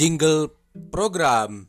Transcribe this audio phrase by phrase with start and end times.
[0.00, 0.48] Jingle
[0.88, 1.68] program.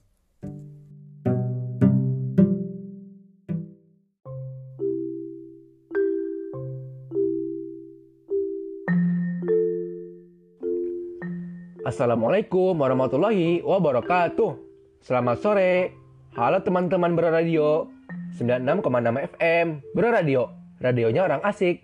[11.83, 14.56] Assalamualaikum warahmatullahi wabarakatuh.
[15.04, 15.92] Selamat sore.
[16.32, 17.91] Halo teman-teman berradio.
[18.40, 20.55] 96,6 FM berradio.
[20.80, 21.84] Radionya orang asik.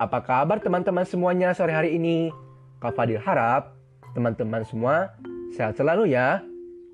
[0.00, 2.32] Apa kabar teman-teman semuanya sore hari ini?
[2.80, 3.76] Kak Fadil harap
[4.16, 5.12] teman-teman semua
[5.54, 6.42] sehat selalu ya.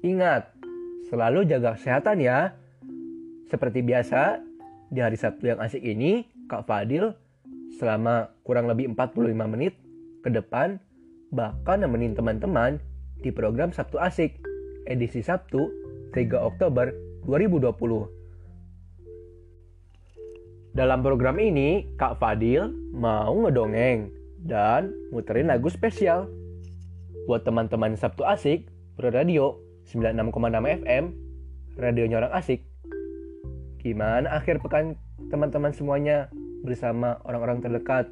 [0.05, 0.53] Ingat,
[1.09, 2.53] selalu jaga kesehatan ya.
[3.47, 4.43] Seperti biasa,
[4.91, 7.15] di hari Sabtu yang asik ini, Kak Fadil
[7.77, 9.75] selama kurang lebih 45 menit
[10.23, 10.79] ke depan
[11.35, 12.79] bahkan nemenin teman-teman
[13.21, 14.39] di program Sabtu Asik
[14.87, 15.69] edisi Sabtu
[16.15, 16.95] 3 Oktober
[17.27, 18.07] 2020.
[20.77, 24.13] Dalam program ini, Kak Fadil mau ngedongeng
[24.45, 26.29] dan muterin lagu spesial.
[27.27, 28.71] Buat teman-teman Sabtu Asik,
[29.03, 29.59] Radio
[29.91, 30.31] 96,6
[30.79, 31.05] FM,
[31.75, 32.63] radionya orang asik.
[33.83, 34.95] Gimana akhir pekan
[35.27, 36.31] teman-teman semuanya
[36.63, 38.07] bersama orang-orang terdekat?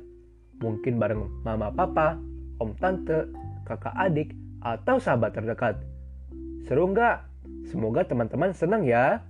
[0.58, 2.18] Mungkin bareng mama papa,
[2.58, 3.30] om tante,
[3.62, 4.34] kakak adik,
[4.66, 5.78] atau sahabat terdekat.
[6.66, 7.22] Seru nggak?
[7.70, 9.22] Semoga teman-teman senang ya.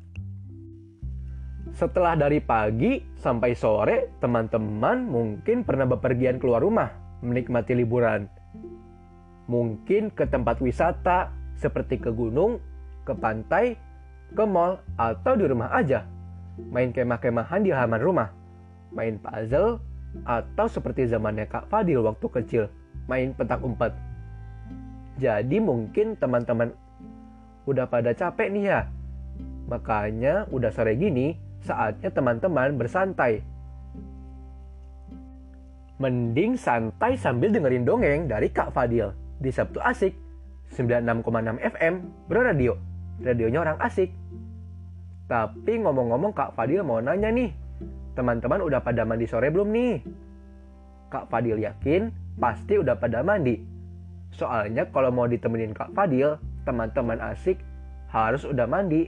[1.76, 6.88] Setelah dari pagi sampai sore, teman-teman mungkin pernah bepergian keluar rumah,
[7.20, 8.43] menikmati liburan.
[9.44, 11.28] Mungkin ke tempat wisata
[11.60, 12.60] seperti ke gunung,
[13.04, 13.76] ke pantai,
[14.32, 16.08] ke mall, atau di rumah aja.
[16.72, 18.28] Main kemah-kemahan di halaman rumah,
[18.94, 19.82] main puzzle,
[20.24, 22.64] atau seperti zamannya Kak Fadil waktu kecil,
[23.10, 23.92] main petak umpet.
[25.20, 26.72] Jadi mungkin teman-teman
[27.68, 28.80] udah pada capek nih ya.
[29.68, 33.44] Makanya udah sore gini, saatnya teman-teman bersantai.
[36.00, 40.14] Mending santai sambil dengerin dongeng dari Kak Fadil di Sabtu Asik
[40.74, 41.94] 96,6 FM
[42.30, 42.74] Radio.
[43.22, 44.10] Radionya orang asik.
[45.30, 47.54] Tapi ngomong-ngomong Kak Fadil mau nanya nih,
[48.18, 50.02] teman-teman udah pada mandi sore belum nih?
[51.08, 53.62] Kak Fadil yakin pasti udah pada mandi.
[54.34, 56.36] Soalnya kalau mau ditemenin Kak Fadil,
[56.66, 57.62] teman-teman asik
[58.10, 59.06] harus udah mandi.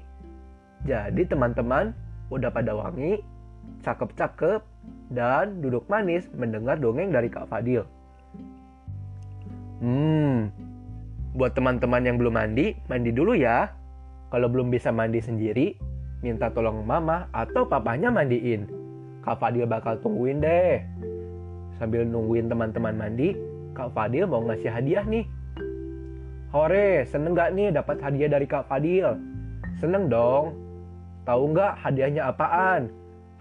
[0.87, 1.91] Jadi teman-teman
[2.31, 3.19] udah pada wangi,
[3.83, 4.63] cakep-cakep,
[5.11, 7.83] dan duduk manis mendengar dongeng dari Kak Fadil.
[9.77, 10.49] Hmm,
[11.37, 13.69] buat teman-teman yang belum mandi, mandi dulu ya.
[14.33, 15.77] Kalau belum bisa mandi sendiri,
[16.25, 18.65] minta tolong mama atau papanya mandiin.
[19.21, 20.81] Kak Fadil bakal tungguin deh.
[21.77, 23.37] Sambil nungguin teman-teman mandi,
[23.77, 25.29] Kak Fadil mau ngasih hadiah nih.
[26.57, 29.13] Hore, seneng gak nih dapat hadiah dari Kak Fadil?
[29.77, 30.57] Seneng dong.
[31.29, 32.89] Tahu nggak hadiahnya apaan?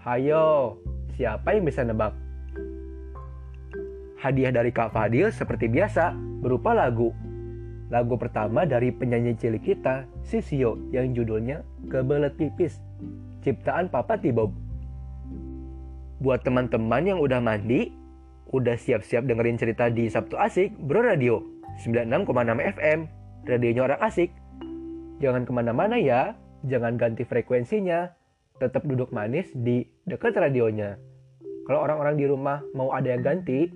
[0.04, 0.76] Hayo,
[1.16, 2.12] siapa yang bisa nebak?
[4.20, 7.12] Hadiah dari Kak Fadil seperti biasa berupa lagu.
[7.86, 12.82] Lagu pertama dari penyanyi cilik kita, Sisio, yang judulnya Kebelet Pipis,
[13.46, 14.50] ciptaan Papa Tibob.
[16.18, 17.94] Buat teman-teman yang udah mandi,
[18.50, 21.46] udah siap-siap dengerin cerita di Sabtu Asik, Bro Radio,
[21.78, 22.98] 96,6 FM,
[23.46, 24.34] radionya orang asik.
[25.22, 26.34] Jangan ke mana-mana ya,
[26.66, 28.10] jangan ganti frekuensinya,
[28.58, 30.98] tetap duduk manis di dekat radionya.
[31.70, 33.70] Kalau orang-orang di rumah mau ada yang ganti,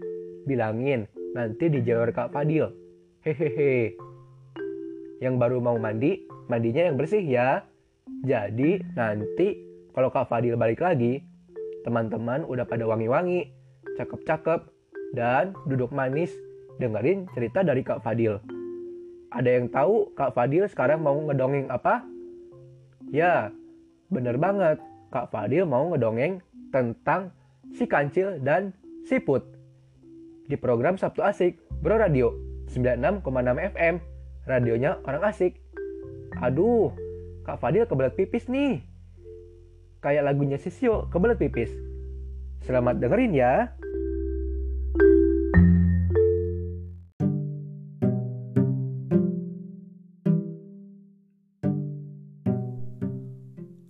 [0.51, 2.71] bilangin nanti dijawab Kak Fadil.
[3.23, 3.95] Hehehe.
[5.21, 7.65] Yang baru mau mandi, mandinya yang bersih ya.
[8.25, 9.61] Jadi nanti
[9.93, 11.21] kalau Kak Fadil balik lagi,
[11.85, 13.53] teman-teman udah pada wangi-wangi,
[14.01, 14.65] cakep-cakep,
[15.13, 16.33] dan duduk manis
[16.81, 18.41] dengerin cerita dari Kak Fadil.
[19.31, 22.03] Ada yang tahu Kak Fadil sekarang mau ngedongeng apa?
[23.13, 23.53] Ya,
[24.11, 24.81] bener banget.
[25.11, 27.35] Kak Fadil mau ngedongeng tentang
[27.75, 28.75] si kancil dan
[29.07, 29.60] siput.
[30.51, 32.35] Di program Sabtu Asik, Bro Radio
[32.75, 33.23] 96,6
[33.71, 34.03] FM,
[34.51, 35.63] radionya orang asik.
[36.43, 36.91] Aduh,
[37.47, 38.83] Kak Fadil kebelet pipis nih.
[40.03, 41.71] Kayak lagunya Sisio, kebelet pipis.
[42.67, 43.71] Selamat dengerin ya.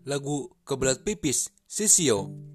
[0.05, 2.50] Lagu Kebelet Pipis, Sisio.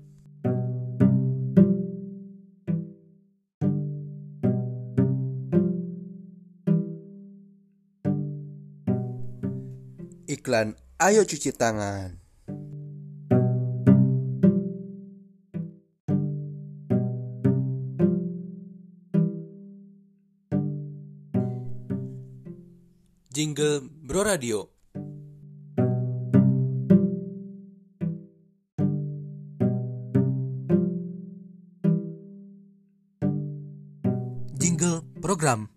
[10.25, 12.17] Iklan Ayo Cuci Tangan.
[23.29, 24.59] Jingle Bro Radio.
[34.55, 35.74] Jingle program.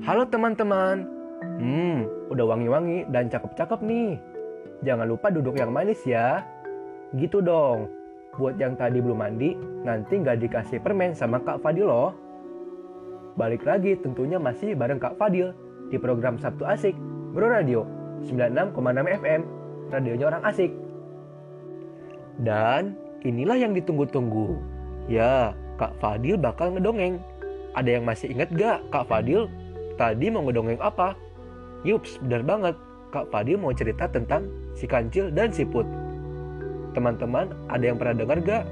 [0.00, 1.04] Halo teman-teman.
[1.60, 4.16] Hmm, udah wangi-wangi dan cakep-cakep nih.
[4.88, 6.40] Jangan lupa duduk yang manis ya.
[7.12, 7.92] Gitu dong.
[8.40, 9.52] Buat yang tadi belum mandi,
[9.84, 12.16] nanti nggak dikasih permen sama Kak Fadil loh.
[13.36, 15.52] Balik lagi tentunya masih bareng Kak Fadil
[15.92, 16.96] di program Sabtu Asik,
[17.36, 17.84] Bro Radio
[18.24, 18.72] 96,6
[19.20, 19.40] FM,
[19.92, 20.72] radionya orang asik.
[22.40, 22.96] Dan
[23.28, 24.56] inilah yang ditunggu-tunggu.
[25.12, 27.20] Ya, Kak Fadil bakal ngedongeng.
[27.76, 29.52] Ada yang masih ingat gak Kak Fadil
[29.96, 31.14] tadi mau ngedongeng apa?
[31.82, 32.76] Yups, benar banget.
[33.12, 35.84] Kak Fadil mau cerita tentang si kancil dan si put.
[36.96, 38.64] Teman-teman, ada yang pernah dengar gak?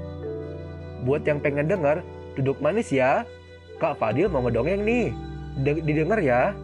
[1.05, 2.01] Buat yang pengen dengar,
[2.33, 3.25] duduk manis ya.
[3.77, 5.13] Kak Fadil mau ngedongeng nih.
[5.61, 6.55] didengar ya.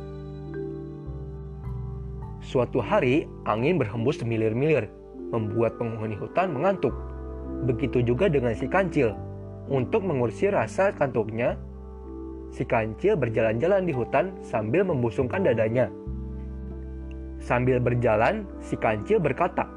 [2.39, 4.88] Suatu hari, angin berhembus semilir-milir,
[5.36, 6.95] membuat penghuni hutan mengantuk.
[7.68, 9.12] Begitu juga dengan si kancil.
[9.68, 11.59] Untuk mengursi rasa kantuknya,
[12.52, 15.92] si kancil berjalan-jalan di hutan sambil membusungkan dadanya.
[17.38, 19.68] Sambil berjalan, si kancil berkata,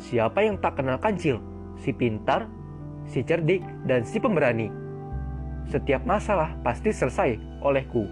[0.00, 1.36] Siapa yang tak kenal kancil?
[1.76, 2.48] Si pintar,
[3.04, 4.72] si cerdik, dan si pemberani.
[5.68, 8.08] Setiap masalah pasti selesai olehku.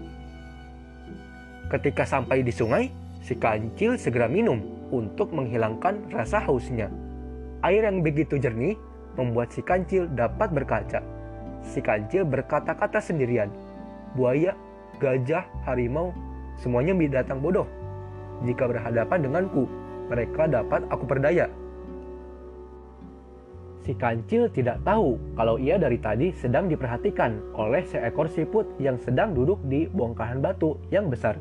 [1.73, 2.93] Ketika sampai di sungai,
[3.25, 4.61] si kancil segera minum
[4.93, 6.89] untuk menghilangkan rasa hausnya.
[7.65, 8.77] Air yang begitu jernih
[9.17, 11.01] membuat si kancil dapat berkaca.
[11.65, 13.51] Si kancil berkata-kata sendirian.
[14.17, 14.57] Buaya,
[14.97, 16.13] gajah, harimau,
[16.57, 17.65] semuanya binatang bodoh.
[18.45, 19.67] Jika berhadapan denganku,
[20.09, 21.51] mereka dapat aku perdaya.
[23.83, 29.33] Si kancil tidak tahu kalau ia dari tadi sedang diperhatikan oleh seekor siput yang sedang
[29.33, 31.39] duduk di bongkahan batu yang besar.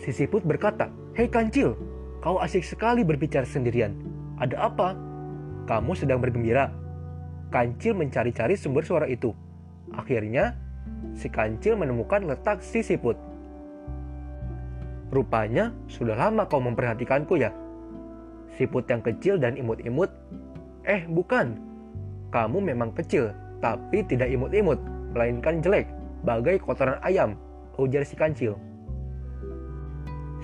[0.00, 1.76] Si siput berkata, Hei kancil,
[2.24, 3.92] kau asik sekali berbicara sendirian.
[4.40, 4.96] Ada apa?
[5.68, 6.72] Kamu sedang bergembira.
[7.52, 9.36] Kancil mencari-cari sumber suara itu.
[9.92, 10.56] Akhirnya,
[11.12, 13.16] si kancil menemukan letak si siput.
[15.12, 17.52] Rupanya, sudah lama kau memperhatikanku ya.
[18.56, 20.08] Siput yang kecil dan imut-imut.
[20.88, 21.60] Eh, bukan.
[22.32, 23.28] Kamu memang kecil,
[23.60, 24.80] tapi tidak imut-imut,
[25.12, 25.84] melainkan jelek,
[26.24, 27.36] bagai kotoran ayam,
[27.76, 28.56] ujar si kancil.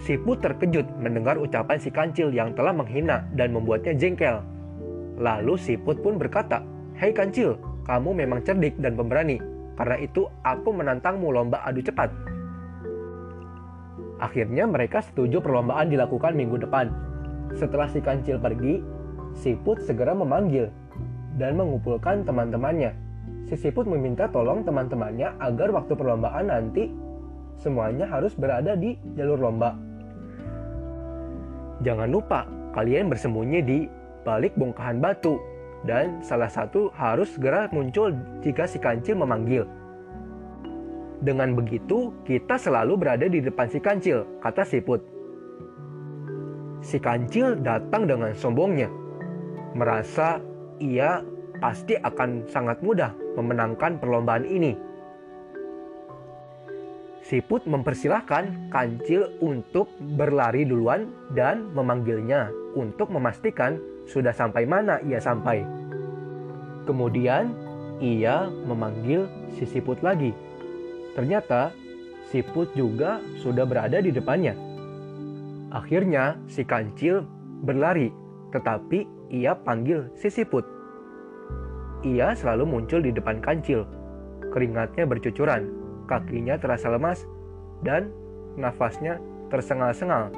[0.05, 4.44] Siput terkejut mendengar ucapan si kancil yang telah menghina dan membuatnya jengkel.
[5.19, 6.62] Lalu Siput pun berkata,
[6.94, 9.43] Hei kancil, kamu memang cerdik dan pemberani.
[9.79, 12.11] Karena itu aku menantangmu lomba adu cepat.
[14.19, 16.91] Akhirnya mereka setuju perlombaan dilakukan minggu depan.
[17.55, 18.83] Setelah si kancil pergi,
[19.39, 20.67] Siput segera memanggil
[21.39, 22.91] dan mengumpulkan teman-temannya.
[23.47, 26.91] Si Siput meminta tolong teman-temannya agar waktu perlombaan nanti
[27.63, 29.79] semuanya harus berada di jalur lomba.
[31.87, 33.79] Jangan lupa, kalian bersembunyi di
[34.27, 35.39] balik bongkahan batu,
[35.87, 38.11] dan salah satu harus segera muncul
[38.43, 39.69] jika si kancil memanggil.
[41.19, 45.03] Dengan begitu, kita selalu berada di depan si kancil, kata siput.
[46.79, 48.87] Si kancil datang dengan sombongnya,
[49.75, 50.39] merasa
[50.79, 51.27] ia
[51.59, 54.79] pasti akan sangat mudah memenangkan perlombaan ini.
[57.27, 63.77] Siput mempersilahkan kancil untuk berlari duluan dan memanggilnya untuk memastikan
[64.08, 65.62] sudah sampai mana ia sampai.
[66.88, 67.53] Kemudian
[68.00, 70.32] ia memanggil si siput lagi.
[71.12, 71.77] Ternyata
[72.32, 74.56] siput juga sudah berada di depannya.
[75.69, 77.29] Akhirnya si kancil
[77.60, 78.08] berlari,
[78.56, 80.65] tetapi ia panggil si siput.
[82.06, 83.84] Ia selalu muncul di depan kancil.
[84.48, 85.69] Keringatnya bercucuran,
[86.08, 87.29] kakinya terasa lemas,
[87.84, 88.08] dan
[88.56, 89.20] nafasnya
[89.53, 90.32] tersengal-sengal.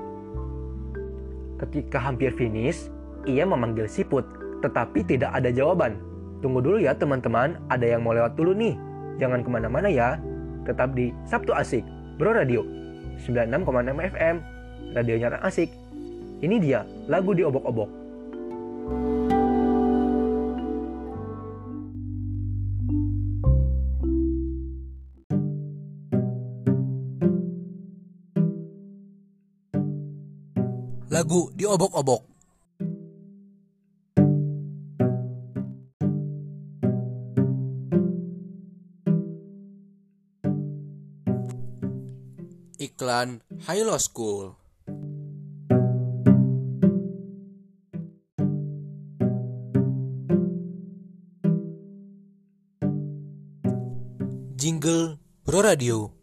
[1.60, 2.88] Ketika hampir finish,
[3.28, 4.24] ia memanggil siput,
[4.64, 5.96] tetapi tidak ada jawaban.
[6.40, 8.72] Tunggu dulu ya teman-teman, ada yang mau lewat dulu nih.
[9.20, 10.16] Jangan ke mana-mana ya.
[10.64, 11.84] Tetap di Sabtu Asik,
[12.16, 12.64] Bro Radio,
[13.20, 14.36] 96,6 FM,
[14.96, 15.68] radionya orang asik.
[16.40, 17.90] Ini dia, lagu di obok-obok.
[31.10, 32.29] Lagu di obok-obok.
[43.66, 44.54] Hilo School.
[54.54, 56.14] Jingle Pro Radio.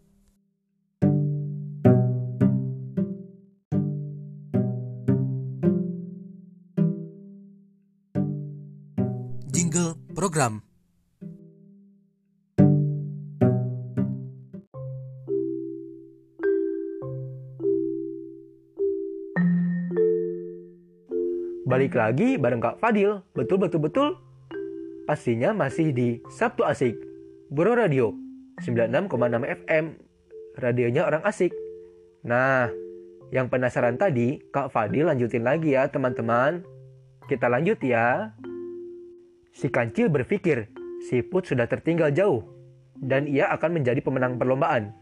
[9.51, 10.63] Jingle program.
[21.68, 23.20] Balik lagi bareng Kak Fadil.
[23.36, 24.16] Betul, betul, betul.
[25.04, 26.96] Pastinya masih di Sabtu Asik.
[27.52, 28.16] Bro Radio
[28.64, 29.12] 96,6
[29.44, 30.00] FM.
[30.56, 31.52] Radionya orang asik.
[32.24, 32.72] Nah,
[33.36, 36.64] yang penasaran tadi, Kak Fadil lanjutin lagi ya teman-teman.
[37.28, 38.32] Kita lanjut ya.
[39.52, 40.72] Si kancil berpikir,
[41.12, 42.48] si Put sudah tertinggal jauh.
[42.96, 44.96] Dan ia akan menjadi pemenang perlombaan.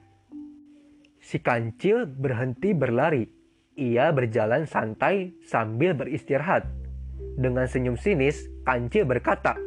[1.22, 3.29] Si kancil berhenti berlari
[3.75, 6.63] ia berjalan santai sambil beristirahat.
[7.36, 9.60] Dengan senyum sinis, Kancil berkata,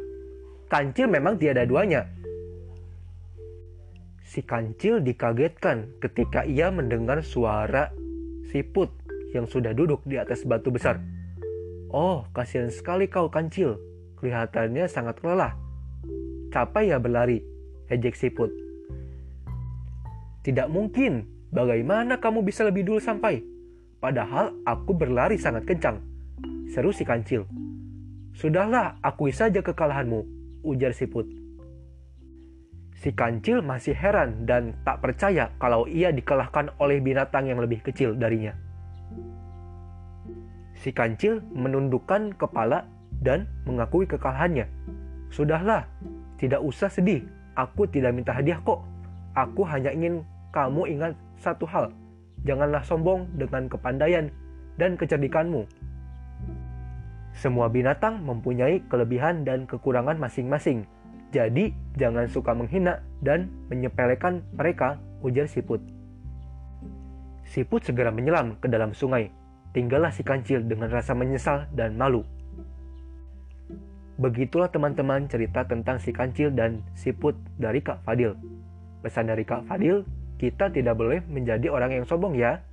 [0.69, 2.09] Kancil memang tiada duanya.
[4.25, 7.89] Si Kancil dikagetkan ketika ia mendengar suara
[8.49, 8.89] siput
[9.33, 11.01] yang sudah duduk di atas batu besar.
[11.89, 13.77] Oh, kasihan sekali kau Kancil.
[14.21, 15.57] Kelihatannya sangat lelah.
[16.53, 17.41] Capek ya berlari,
[17.89, 18.49] ejek siput.
[20.45, 21.25] Tidak mungkin.
[21.49, 23.41] Bagaimana kamu bisa lebih dulu sampai?
[23.99, 25.99] Padahal aku berlari sangat kencang.
[26.71, 27.43] Seru si kancil.
[28.31, 30.23] Sudahlah, akui saja kekalahanmu,
[30.63, 31.27] ujar siput.
[32.95, 38.15] Si kancil masih heran dan tak percaya kalau ia dikalahkan oleh binatang yang lebih kecil
[38.15, 38.55] darinya.
[40.79, 42.87] Si kancil menundukkan kepala
[43.19, 44.63] dan mengakui kekalahannya.
[45.27, 45.83] Sudahlah,
[46.39, 47.27] tidak usah sedih.
[47.59, 48.79] Aku tidak minta hadiah kok.
[49.35, 50.23] Aku hanya ingin
[50.55, 51.91] kamu ingat satu hal
[52.43, 54.31] janganlah sombong dengan kepandaian
[54.79, 55.67] dan kecerdikanmu.
[57.35, 60.83] Semua binatang mempunyai kelebihan dan kekurangan masing-masing.
[61.29, 65.79] Jadi, jangan suka menghina dan menyepelekan mereka, ujar siput.
[67.45, 69.29] Siput segera menyelam ke dalam sungai.
[69.69, 72.25] Tinggallah si kancil dengan rasa menyesal dan malu.
[74.19, 78.35] Begitulah teman-teman cerita tentang si kancil dan siput dari Kak Fadil.
[78.99, 80.03] Pesan dari Kak Fadil,
[80.39, 82.63] kita tidak boleh menjadi orang yang sombong ya.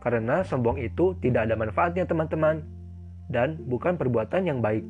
[0.00, 2.64] Karena sombong itu tidak ada manfaatnya teman-teman
[3.28, 4.82] dan bukan perbuatan yang baik.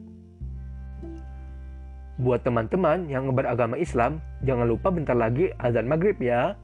[2.23, 6.55] Buat teman-teman yang beragama Islam, jangan lupa bentar lagi azan maghrib ya.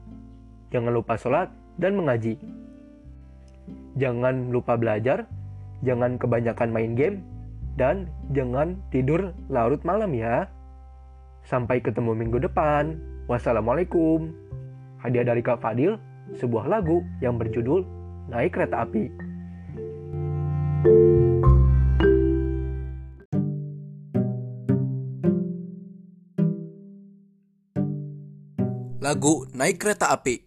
[0.71, 2.39] Jangan lupa sholat dan mengaji.
[3.99, 5.27] Jangan lupa belajar,
[5.83, 7.25] jangan kebanyakan main game,
[7.75, 10.47] dan jangan tidur larut malam ya.
[11.43, 12.95] Sampai ketemu minggu depan.
[13.27, 14.46] Wassalamualaikum.
[15.07, 15.95] Hadiah dari Kak Fadil,
[16.35, 17.87] sebuah lagu yang berjudul
[18.27, 19.07] Naik Kereta Api.
[28.99, 30.46] Lagu Naik Kereta Api